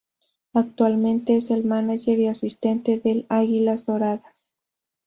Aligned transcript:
Actualmente 0.55 1.35
es 1.37 1.51
el 1.51 1.63
mánager 1.63 2.17
y 2.19 2.25
asistente 2.25 2.97
del 2.97 3.27
Águilas 3.29 3.85
Doradas. 3.85 4.55